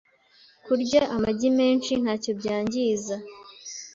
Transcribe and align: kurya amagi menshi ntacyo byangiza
kurya 0.65 1.01
amagi 1.15 1.49
menshi 1.59 1.91
ntacyo 2.01 2.31
byangiza 2.39 3.15